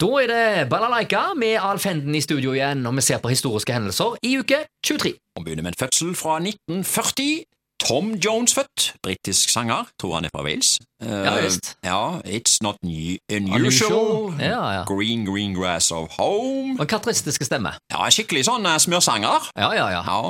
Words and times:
Da 0.00 0.06
er 0.20 0.26
det 0.28 0.68
Balalaika 0.68 1.22
med 1.40 1.56
Alf 1.56 1.84
Henden 1.88 2.14
i 2.14 2.20
studio 2.20 2.52
igjen, 2.52 2.82
når 2.84 2.98
vi 2.98 3.04
ser 3.06 3.18
på 3.22 3.30
historiske 3.32 3.72
hendelser 3.72 4.18
i 4.28 4.34
uke 4.38 4.58
23. 4.84 5.14
Vi 5.38 5.44
begynner 5.44 5.64
med 5.64 5.72
en 5.72 5.80
fødsel 5.86 6.12
fra 6.14 6.36
1940. 6.42 7.44
Tom 7.86 8.14
Jones 8.24 8.54
født, 8.56 8.94
britisk 9.04 9.48
sanger, 9.52 9.84
tror 10.00 10.14
han 10.14 10.24
er 10.24 10.32
fra 10.32 10.42
Wales. 10.44 10.78
Uh, 11.04 11.10
Ja, 11.10 11.34
visst. 11.44 11.74
ja, 11.84 12.18
It's 12.24 12.56
Not 12.64 12.76
Unusual, 12.82 14.32
Ja, 14.40 14.70
ja. 14.72 14.84
Green 14.88 15.26
Green 15.26 15.54
Grass 15.54 15.90
of 15.90 16.08
Home. 16.18 16.76
Og 16.80 16.88
karakteristiske 16.88 17.44
stemme. 17.44 17.72
Ja, 17.92 18.08
Skikkelig 18.10 18.46
sånn 18.48 18.64
eh, 18.66 18.78
smørsanger. 18.80 19.50
Ja, 19.60 19.68
ja, 19.76 19.90
ja. 19.92 20.00
Ja. 20.08 20.20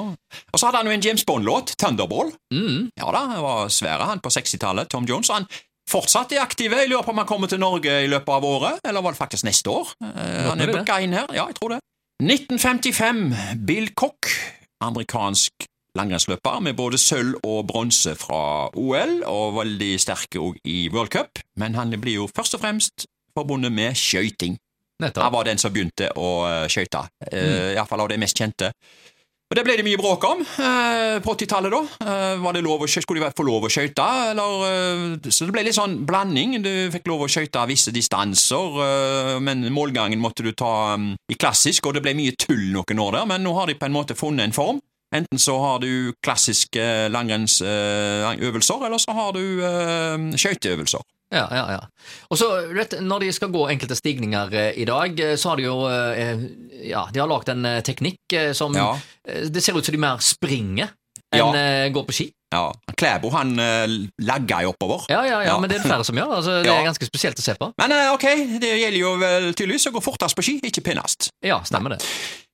Og 0.52 0.58
så 0.58 0.66
hadde 0.66 0.82
han 0.82 0.90
jo 0.90 0.96
en 0.98 1.06
James 1.06 1.24
Bond-låt, 1.24 1.76
Thunderball. 1.78 2.32
Mm. 2.54 2.90
Ja 2.98 3.12
da, 3.14 3.22
det 3.34 3.42
var 3.46 3.70
svære 3.70 4.10
han 4.10 4.20
på 4.20 4.28
60-tallet, 4.34 4.90
Tom 4.90 5.06
Jones. 5.06 5.30
Han 5.30 5.46
fortsatt 5.90 6.32
er 6.34 6.42
aktive. 6.42 6.78
Jeg 6.82 6.90
lurer 6.90 7.04
på 7.06 7.12
om 7.14 7.20
han 7.22 7.28
kommer 7.28 7.50
til 7.50 7.60
Norge 7.62 7.92
i 8.04 8.08
løpet 8.10 8.32
av 8.34 8.44
året, 8.44 8.80
eller 8.84 9.04
var 9.04 9.14
det 9.14 9.20
faktisk 9.20 9.46
neste 9.46 9.70
år? 9.70 9.92
Eh, 10.02 10.48
han 10.50 10.60
er 10.60 10.72
booka 10.74 10.98
inn 11.04 11.14
her, 11.16 11.30
ja, 11.34 11.46
jeg 11.50 11.58
tror 11.60 11.76
det. 11.76 11.80
1955, 12.22 13.34
Bill 13.68 13.90
Cock, 13.94 14.28
amerikansk 14.84 15.66
langrennsløper 15.96 16.60
med 16.60 16.76
både 16.76 16.98
sølv 17.00 17.38
og 17.44 17.66
bronse 17.70 18.12
fra 18.20 18.68
OL, 18.76 19.18
og 19.28 19.56
veldig 19.60 19.92
sterk 20.00 20.36
òg 20.40 20.58
i 20.68 20.88
World 20.92 21.12
Cup, 21.14 21.40
men 21.56 21.74
han 21.78 21.94
blir 22.00 22.18
jo 22.22 22.28
først 22.36 22.58
og 22.58 22.64
fremst 22.64 23.06
forbundet 23.36 23.72
med 23.72 23.96
skøyting. 23.96 24.56
Han 25.02 25.32
var 25.32 25.44
den 25.44 25.58
som 25.60 25.72
begynte 25.74 26.08
å 26.16 26.28
uh, 26.48 26.68
skøyte, 26.72 27.02
uh, 27.04 27.32
Mm. 27.36 27.74
iallfall 27.76 28.00
av 28.00 28.08
de 28.08 28.16
mest 28.20 28.38
kjente. 28.40 28.70
Og 29.46 29.54
Det 29.54 29.62
ble 29.62 29.76
det 29.78 29.84
mye 29.86 29.98
bråk 30.00 30.24
om 30.26 30.40
eh, 30.42 31.18
på 31.22 31.34
80-tallet. 31.36 31.70
da. 31.70 31.82
Eh, 32.02 32.86
Skulle 32.98 33.22
de 33.22 33.30
få 33.30 33.44
lov 33.46 33.62
å 33.62 33.70
skøyte? 33.70 34.06
eh, 34.34 35.30
Så 35.30 35.46
det 35.46 35.54
ble 35.54 35.62
litt 35.62 35.76
sånn 35.76 36.00
blanding. 36.04 36.56
Du 36.64 36.90
fikk 36.90 37.06
lov 37.06 37.22
å 37.22 37.30
skøyte 37.30 37.62
visse 37.70 37.92
distanser, 37.94 38.80
eh, 38.82 39.38
men 39.38 39.62
målgangen 39.70 40.18
måtte 40.18 40.42
du 40.42 40.50
ta 40.50 40.94
um, 40.94 41.14
i 41.30 41.38
klassisk, 41.38 41.86
og 41.86 41.94
det 41.94 42.02
ble 42.02 42.16
mye 42.18 42.34
tull 42.34 42.72
noen 42.74 42.98
år 42.98 43.20
der, 43.20 43.26
men 43.30 43.46
nå 43.46 43.54
har 43.54 43.70
de 43.70 43.78
på 43.78 43.86
en 43.86 43.94
måte 43.94 44.18
funnet 44.18 44.48
en 44.48 44.56
form. 44.56 44.80
Enten 45.14 45.38
så 45.38 45.54
har 45.62 45.78
du 45.78 46.12
klassiske 46.26 47.06
langrennsøvelser, 47.14 48.82
eller 48.88 48.98
så 48.98 49.14
har 49.14 49.30
du 49.36 49.62
uh, 49.62 50.34
skøyteøvelser. 50.34 51.06
Ja, 51.34 51.48
ja, 51.50 51.64
ja. 51.74 51.80
Og 52.30 52.38
så, 52.38 52.46
vet, 52.70 53.00
Når 53.02 53.24
de 53.24 53.32
skal 53.34 53.50
gå 53.50 53.64
enkelte 53.72 53.96
stigninger 53.98 54.52
eh, 54.54 54.76
i 54.78 54.84
dag, 54.86 55.18
eh, 55.20 55.34
så 55.36 55.50
har 55.50 55.56
de 55.58 55.64
jo 55.66 55.74
eh, 55.90 56.38
Ja, 56.86 57.06
de 57.12 57.18
har 57.18 57.26
lagd 57.30 57.50
en 57.50 57.64
eh, 57.66 57.80
teknikk 57.82 58.36
som 58.54 58.76
Ja. 58.78 58.92
Det 59.26 59.62
ser 59.62 59.74
ut 59.74 59.84
som 59.84 59.92
de 59.96 59.98
mer 59.98 60.22
springer 60.22 60.92
enn 61.34 61.40
Ja. 61.58 61.88
går 61.90 62.04
på 62.06 62.14
ski. 62.14 62.28
Ja. 62.54 62.70
Klæbo 62.96 63.32
han 63.34 63.56
lagga 64.22 64.60
jo 64.62 64.70
oppover. 64.70 65.02
Ja, 65.10 65.24
ja, 65.26 65.40
ja, 65.42 65.48
Ja. 65.50 65.58
men 65.58 65.68
det 65.68 65.80
er 65.80 65.82
det 65.82 65.90
flere 65.90 66.04
som 66.06 66.14
gjør. 66.16 66.36
altså 66.36 66.62
Det 66.62 66.70
er 66.70 66.84
ganske 66.92 67.06
spesielt 67.10 67.38
å 67.38 67.42
se 67.42 67.54
på. 67.58 67.72
Men 67.82 67.92
ok, 68.14 68.26
det 68.62 68.70
gjelder 68.78 68.98
jo 69.00 69.16
vel 69.18 69.48
tydeligvis 69.52 69.88
å 69.90 69.92
gå 69.98 70.00
fortest 70.06 70.36
på 70.38 70.42
ski, 70.46 70.60
ikke 70.62 70.84
pinnest. 70.86 71.30
Ja, 71.42 71.58
stemmer 71.66 71.96
det. 71.96 71.98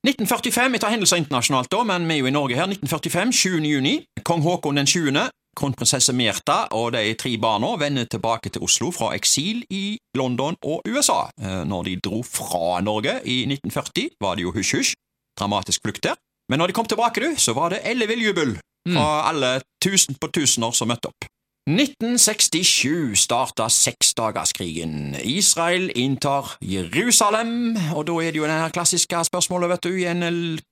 1945, 0.09 0.73
vi 0.73 0.79
tar 0.83 0.91
hendelser 0.91 1.21
internasjonalt 1.21 1.69
da, 1.71 1.85
men 1.85 2.09
vi 2.09 2.17
er 2.17 2.25
jo 2.25 2.27
i 2.27 2.35
Norge 2.35 2.57
her. 2.59 2.67
1945, 2.73 3.33
7. 3.37 3.61
juni. 3.69 3.93
Kong 4.25 4.43
Haakon 4.43 4.81
den 4.81 4.87
20., 4.89 5.29
kronprinsesse 5.59 6.13
Märtha 6.17 6.67
og 6.73 6.93
de 6.95 7.15
tre 7.21 7.35
barna 7.41 7.75
vender 7.81 8.05
tilbake 8.11 8.51
til 8.53 8.63
Oslo 8.65 8.91
fra 8.95 9.13
eksil 9.17 9.65
i 9.71 9.99
London 10.17 10.57
og 10.63 10.83
USA. 10.89 11.29
Eh, 11.41 11.63
Når 11.69 11.85
de 11.89 11.97
dro 12.05 12.23
fra 12.23 12.81
Norge 12.81 13.21
i 13.25 13.43
1940, 13.47 14.17
var 14.21 14.37
det 14.37 14.47
jo 14.47 14.53
hysj-hysj, 14.53 14.95
dramatisk 15.39 15.83
flukt 15.85 16.03
der. 16.03 16.17
Men 16.51 16.59
når 16.59 16.67
de 16.73 16.73
kom 16.77 16.87
tilbake, 16.87 17.21
du, 17.21 17.37
så 17.37 17.53
var 17.55 17.71
det 17.71 17.83
ellevill 17.85 18.23
jubel 18.29 18.59
fra 18.97 19.29
alle 19.31 19.61
tusen 19.85 20.17
på 20.19 20.29
tusener 20.35 20.73
som 20.75 20.89
møtte 20.91 21.07
opp. 21.09 21.29
1967 21.71 23.15
starta 23.17 23.69
seksdagerskrigen. 23.71 25.15
Israel 25.23 25.93
inntar 25.95 26.57
Jerusalem, 26.59 27.77
og 27.95 28.09
da 28.09 28.17
er 28.19 28.35
det 28.35 28.41
jo 28.41 28.49
det 28.51 28.57
klassiske 28.75 29.21
spørsmålet, 29.29 29.71
vet 29.71 29.87
du, 29.87 29.93
i 29.95 30.09
en 30.11 30.25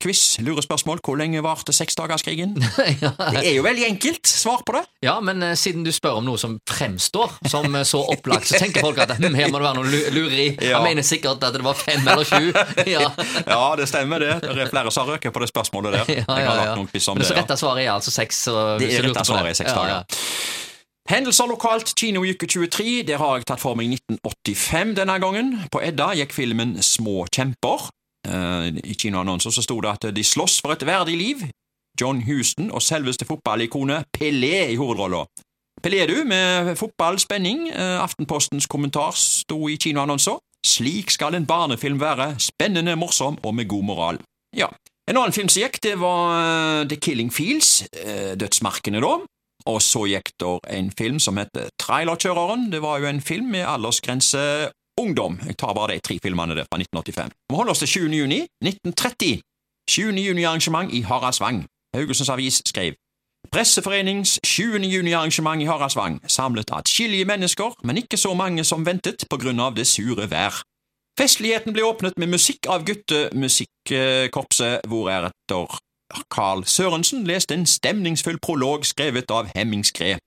quiz, 0.02 0.40
lurespørsmål, 0.42 0.98
hvor 1.06 1.14
lenge 1.20 1.44
varte 1.46 1.70
seksdagerskrigen? 1.76 2.56
ja. 3.04 3.12
Det 3.14 3.44
er 3.44 3.54
jo 3.54 3.62
veldig 3.62 3.86
enkelt 3.86 4.26
svar 4.26 4.64
på 4.66 4.74
det. 4.80 4.82
ja, 5.06 5.14
men 5.22 5.44
uh, 5.46 5.52
siden 5.54 5.86
du 5.86 5.92
spør 5.94 6.18
om 6.18 6.26
noe 6.26 6.40
som 6.42 6.56
fremstår 6.66 7.36
som 7.46 7.70
eh, 7.78 7.86
så 7.86 8.00
opplagt, 8.10 8.50
så 8.50 8.58
tenker 8.58 8.82
folk 8.82 8.98
at 9.04 9.14
hm, 9.14 9.30
her 9.38 9.52
må 9.52 9.60
det 9.60 9.68
være 9.68 9.78
noe 9.78 10.04
lureri. 10.16 10.48
Ja. 10.70 10.76
Han 10.80 10.84
mener 10.90 11.06
sikkert 11.06 11.42
at 11.46 11.54
det 11.54 11.62
var 11.64 11.74
fem 11.78 12.02
eller 12.02 12.26
sju. 12.26 12.50
Ja, 12.90 13.06
Ja, 13.46 13.62
det 13.78 13.86
stemmer 13.90 14.22
det. 14.22 14.32
Det 14.42 14.66
er 14.66 14.70
flere 14.70 14.90
som 14.90 15.06
har 15.06 15.14
røket 15.16 15.32
på 15.34 15.42
det 15.42 15.48
spørsmålet 15.50 15.94
der. 16.00 16.10
ja, 16.10 16.18
Jeg 16.18 16.26
ja, 16.26 16.50
har 16.50 16.58
lagt 16.64 16.80
noen 16.82 16.90
quiz 16.90 17.06
om 17.10 17.18
Men 17.18 17.22
det. 17.24 17.30
så 17.30 17.38
rette 17.38 17.56
svaret 17.60 17.86
er 17.86 17.92
altså 17.94 18.12
seks. 18.14 18.42
Det 18.82 18.90
er 18.90 19.06
rette 19.06 19.24
svaret 19.30 19.54
i 19.54 19.60
seks 19.62 19.70
dager. 19.78 20.59
Hendelser 21.10 21.48
lokalt, 21.50 21.90
kino 21.98 22.20
i 22.22 22.36
23. 22.38 23.02
Der 23.02 23.18
har 23.18 23.40
jeg 23.40 23.46
tatt 23.50 23.58
for 23.58 23.74
meg 23.74 23.88
1985 23.96 24.92
denne 24.94 25.16
gangen. 25.18 25.48
På 25.66 25.80
Edda 25.82 26.12
gikk 26.14 26.30
filmen 26.36 26.76
Små 26.86 27.24
kjemper. 27.34 27.88
Eh, 28.30 28.68
I 28.78 28.94
kinoannonser 28.94 29.50
så 29.50 29.64
sto 29.64 29.80
det 29.82 29.90
at 29.90 30.06
de 30.14 30.22
slåss 30.22 30.60
for 30.62 30.76
et 30.76 30.84
verdig 30.86 31.16
liv. 31.18 31.42
John 31.98 32.20
Houston 32.28 32.70
og 32.70 32.84
selveste 32.86 33.26
fotballikonet 33.26 34.06
Pelé 34.14 34.68
i 34.70 34.76
hovedrolla. 34.78 35.24
Pelé, 35.82 36.04
du, 36.06 36.22
med 36.22 36.76
fotballspenning. 36.78 37.66
Eh, 37.72 37.96
Aftenpostens 38.04 38.70
kommentar 38.70 39.10
sto 39.18 39.66
i 39.66 39.80
kinoannonser. 39.82 40.38
Slik 40.62 41.10
skal 41.10 41.34
en 41.34 41.48
barnefilm 41.50 41.98
være. 41.98 42.36
Spennende, 42.38 42.94
morsom 42.94 43.40
og 43.42 43.58
med 43.58 43.66
god 43.66 43.88
moral. 43.90 44.22
Ja. 44.54 44.70
En 45.10 45.18
annen 45.18 45.34
film 45.34 45.50
som 45.50 45.64
gikk, 45.64 45.82
det 45.82 45.98
var 45.98 46.38
eh, 46.38 46.86
The 46.86 47.02
Killing 47.02 47.34
Fields. 47.34 47.80
Dødsmarkene, 48.38 49.02
da. 49.02 49.18
Og 49.66 49.82
så 49.82 50.06
gikk 50.08 50.32
der 50.40 50.58
en 50.70 50.92
film 50.98 51.18
som 51.18 51.36
heter 51.36 51.68
Trailerkjøreren. 51.78 52.70
Det 52.72 52.82
var 52.82 52.98
jo 52.98 53.06
en 53.10 53.20
film 53.20 53.52
med 53.52 53.66
aldersgrense 53.68 54.70
ungdom. 55.00 55.40
Jeg 55.46 55.56
tar 55.58 55.74
bare 55.74 55.94
de 55.94 56.00
tre 56.00 56.18
filmene 56.22 56.56
der 56.56 56.64
fra 56.70 56.78
1985. 56.78 57.32
Vi 57.50 57.56
holder 57.56 57.70
oss 57.70 57.78
til 57.78 57.88
7. 57.88 58.00
juni 58.00 58.40
1930. 58.64 59.40
7. 59.90 60.02
juni-arrangement 60.02 60.92
i 60.92 61.00
Haraldsvang. 61.00 61.66
Haugesunds 61.94 62.28
Avis 62.28 62.62
skrev 62.66 62.94
Presseforenings 63.52 64.38
7. 64.44 64.62
juni-arrangement 64.62 65.62
i 65.62 65.64
Haraldsvang 65.64 66.20
samlet 66.30 66.70
atskillige 66.72 67.24
mennesker, 67.24 67.74
men 67.84 67.96
ikke 67.96 68.16
så 68.16 68.34
mange 68.34 68.64
som 68.64 68.86
ventet 68.86 69.24
på 69.30 69.36
grunn 69.36 69.60
av 69.60 69.74
det 69.74 69.86
sure 69.86 70.30
vær. 70.30 70.62
Festligheten 71.18 71.72
ble 71.74 71.82
åpnet 71.84 72.18
med 72.18 72.26
musikk 72.36 72.66
av 72.70 72.84
guttemusikkorpset, 72.86 74.80
hvoretter 74.88 75.78
Carl 76.30 76.64
Sørensen 76.66 77.24
leste 77.28 77.54
en 77.54 77.66
stemningsfull 77.66 78.38
prolog 78.42 78.84
skrevet 78.86 79.30
av 79.30 79.48
Hemming 79.54 79.84
Skred. 79.86 80.18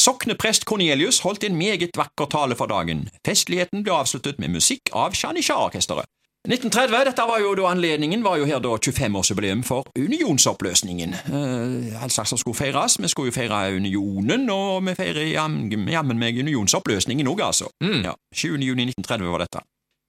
Sokneprest 0.00 0.64
Cornelius 0.68 1.20
holdt 1.24 1.44
en 1.44 1.56
meget 1.56 1.96
vakker 1.96 2.26
tale 2.30 2.56
for 2.56 2.66
dagen. 2.66 3.08
Festligheten 3.26 3.82
ble 3.84 3.92
avsluttet 3.96 4.38
med 4.38 4.52
musikk 4.52 4.92
av 4.92 5.14
Janitsjar-orkesteret. 5.16 6.04
1930, 6.46 7.04
dette 7.08 7.24
var 7.26 7.40
jo 7.42 7.54
da 7.58 7.64
anledningen, 7.72 8.20
var 8.22 8.36
jo 8.38 8.44
her 8.46 8.60
da 8.62 8.76
25-årsjubileum 8.78 9.64
for 9.66 9.88
unionsoppløsningen. 9.98 11.14
Eh, 11.14 12.02
all 12.02 12.10
slags 12.10 12.30
som 12.30 12.38
skulle 12.38 12.54
feires. 12.54 12.98
Vi 13.02 13.08
skulle 13.08 13.32
jo 13.32 13.34
feire 13.34 13.74
unionen, 13.76 14.44
og 14.50 14.84
vi 14.86 14.94
feirer 14.94 15.26
jam- 15.32 15.88
jammen 15.90 16.18
meg 16.20 16.38
unionsoppløsningen 16.38 17.26
òg, 17.32 17.40
altså. 17.48 17.66
Mm. 17.82 18.04
Ja, 18.04 18.12
7. 18.34 18.60
juni 18.62 18.86
1930 18.92 19.32
var 19.32 19.42
dette. 19.42 19.64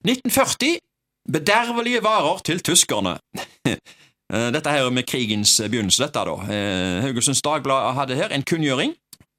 1940, 0.06 0.78
bedervelige 1.32 2.02
varer 2.04 2.38
til 2.44 2.60
tyskerne. 2.60 3.16
Eh, 4.32 4.50
Dette 4.52 4.70
her 4.70 4.90
med 4.90 5.06
krigens 5.08 5.60
begynnelse, 5.70 6.02
dette 6.04 6.24
da. 6.28 6.34
Eh, 6.52 7.02
Haugesunds 7.04 7.42
Dagblad 7.42 7.94
hadde 7.94 8.18
her 8.18 8.34
en 8.34 8.44
kunngjøring. 8.44 8.94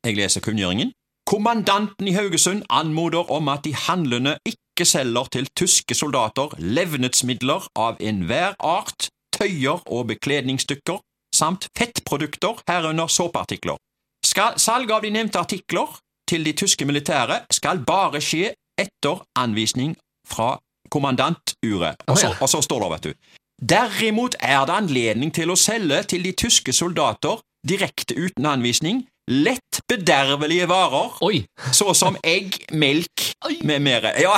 Jeg 0.06 0.16
leser 0.16 0.42
kunngjøringen. 0.42 0.94
Kommandanten 1.30 2.08
i 2.08 2.16
Haugesund 2.16 2.64
anmoder 2.70 3.32
om 3.32 3.48
at 3.48 3.64
de 3.64 3.76
handlende 3.76 4.38
ikke 4.46 4.86
selger 4.86 5.28
til 5.32 5.50
tyske 5.56 5.94
soldater 5.96 6.56
levnetsmidler 6.58 7.68
av 7.76 8.00
enhver 8.02 8.56
art, 8.60 9.10
tøyer 9.36 9.84
og 9.86 10.08
bekledningsstykker, 10.08 10.98
samt 11.36 11.68
fettprodukter, 11.78 12.64
herunder 12.68 13.08
såpeartikler. 13.08 13.78
Skal, 14.26 14.58
salg 14.58 14.90
av 14.92 15.06
de 15.06 15.12
nevnte 15.14 15.40
artikler 15.40 16.00
til 16.30 16.46
de 16.46 16.54
tyske 16.54 16.86
militære 16.86 17.44
skal 17.54 17.84
bare 17.86 18.22
skje 18.22 18.56
etter 18.80 19.22
anvisning 19.38 19.94
fra 20.28 20.56
kommandanturet. 20.90 22.02
Og 22.08 22.18
så, 22.18 22.34
og 22.42 22.50
så 22.50 22.62
står 22.66 22.84
det, 22.84 22.90
vet 22.96 23.04
du. 23.04 23.14
Derimot 23.60 24.36
er 24.40 24.66
det 24.66 24.76
anledning 24.76 25.34
til 25.36 25.52
å 25.52 25.58
selge 25.60 26.04
til 26.14 26.24
de 26.24 26.32
tyske 26.32 26.72
soldater 26.72 27.42
direkte 27.68 28.16
uten 28.16 28.48
anvisning 28.48 29.02
lett 29.30 29.82
bedervelige 29.90 30.66
varer, 30.70 31.12
Oi! 31.26 31.44
så 31.74 31.94
som 31.98 32.18
egg, 32.26 32.56
melk 32.72 33.24
Oi. 33.46 33.60
med 33.66 33.82
mere. 33.82 34.12
Ja, 34.22 34.34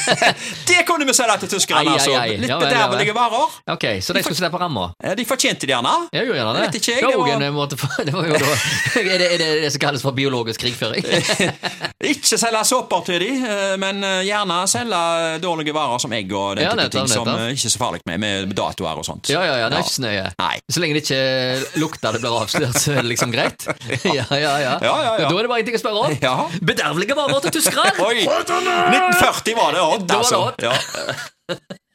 det 0.68 0.82
kunne 0.86 1.06
vi 1.08 1.14
selge 1.16 1.38
til 1.44 1.52
tyskerne, 1.56 1.94
altså. 1.94 2.10
Litt 2.10 2.16
Ja 2.16 2.22
vel, 2.26 2.48
ja 2.50 2.58
bedervelige 2.60 3.14
varer. 3.16 3.54
Ok, 3.72 3.86
Så 4.02 4.14
de 4.16 4.22
skulle 4.24 4.38
slippe 4.38 4.58
ramma? 4.60 4.88
Eh, 5.02 5.14
De 5.18 5.24
fortjente 5.26 5.66
det 5.66 5.72
gjerne. 5.74 5.94
Jeg 6.12 6.26
gjorde 6.28 6.38
gjerne 6.40 6.54
det. 6.58 6.64
Vet 6.66 6.78
ikke 6.80 6.92
jeg, 6.92 7.02
det 7.06 7.50
var 7.56 7.76
for, 7.76 8.04
det 8.06 8.14
var 8.14 8.28
jo 8.30 8.40
da, 8.42 8.52
er, 9.00 9.18
det, 9.22 9.28
er 9.30 9.38
det 9.42 9.48
det 9.64 9.72
som 9.74 9.82
kalles 9.86 10.04
for 10.04 10.16
biologisk 10.16 10.60
krigføring? 10.64 11.06
Ikke 12.12 12.38
selge 12.38 12.62
såper 12.68 13.06
til 13.06 13.22
de, 13.24 13.30
eh, 13.46 13.74
men 13.80 14.02
eh, 14.06 14.20
gjerne 14.28 14.58
selge 14.70 15.00
dårlige 15.42 15.74
varer 15.76 16.02
som 16.02 16.12
egg 16.16 16.30
og 16.36 16.58
den 16.58 16.66
Ja, 16.66 16.74
type 16.76 16.92
ting 16.98 17.08
som 17.10 17.30
eh, 17.32 17.48
ikke 17.56 17.70
er 17.70 17.74
så 17.74 17.80
farlig 17.80 18.02
med, 18.06 18.20
med 18.22 18.54
datoer 18.58 19.00
og 19.00 19.06
sånt. 19.06 19.30
Ja, 19.32 19.42
ja, 19.46 19.56
ja, 19.62 19.70
det 19.72 19.80
er 19.80 19.86
ikke 19.86 19.96
så 19.96 20.04
nøye. 20.04 20.26
Nei. 20.42 20.52
Så 20.70 20.82
lenge 20.82 20.98
det 20.98 21.04
ikke 21.06 21.80
lukter 21.80 22.16
det 22.16 22.22
blir 22.22 22.38
avslørt, 22.42 22.78
så 22.82 22.94
er 22.96 23.02
det 23.02 23.10
liksom 23.14 23.32
greit. 23.34 23.66
Ja, 24.16 24.26
ja, 24.30 24.52
ja. 24.62 24.74
Ja, 24.82 24.94
ja, 25.06 25.14
ja. 25.22 25.28
Da 25.28 25.32
er 25.36 25.46
det 25.46 25.50
bare 25.52 25.62
én 25.62 25.68
ting 25.68 25.78
å 25.78 25.82
spørre 25.82 26.04
om. 26.06 26.18
Ja. 26.22 26.34
Bedervelige 26.64 27.16
varer 27.18 27.46
til 27.46 27.56
tyskere! 27.58 27.92
Oi! 28.06 28.26
1940 28.26 29.58
var 29.58 29.76
det 29.76 29.82
Odd, 29.86 30.06
Da 30.08 30.22
var 30.22 30.54
det 30.56 30.70
altså. 30.74 31.82